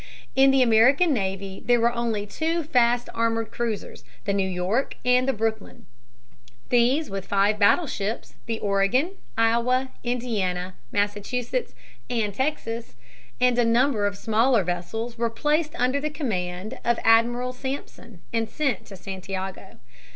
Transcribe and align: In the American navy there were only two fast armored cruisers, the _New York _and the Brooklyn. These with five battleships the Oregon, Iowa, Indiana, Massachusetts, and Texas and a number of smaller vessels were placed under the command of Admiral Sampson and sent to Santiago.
In 0.35 0.49
the 0.49 0.63
American 0.63 1.13
navy 1.13 1.61
there 1.63 1.79
were 1.79 1.93
only 1.93 2.25
two 2.25 2.63
fast 2.63 3.07
armored 3.13 3.51
cruisers, 3.51 4.03
the 4.25 4.33
_New 4.33 4.51
York 4.51 4.95
_and 5.05 5.27
the 5.27 5.31
Brooklyn. 5.31 5.85
These 6.69 7.11
with 7.11 7.27
five 7.27 7.59
battleships 7.59 8.33
the 8.47 8.59
Oregon, 8.61 9.11
Iowa, 9.37 9.91
Indiana, 10.03 10.73
Massachusetts, 10.91 11.75
and 12.09 12.33
Texas 12.33 12.95
and 13.39 13.59
a 13.59 13.63
number 13.63 14.07
of 14.07 14.17
smaller 14.17 14.63
vessels 14.63 15.19
were 15.19 15.29
placed 15.29 15.75
under 15.75 16.01
the 16.01 16.09
command 16.09 16.79
of 16.83 16.97
Admiral 17.03 17.53
Sampson 17.53 18.21
and 18.33 18.49
sent 18.49 18.87
to 18.87 18.95
Santiago. 18.97 19.77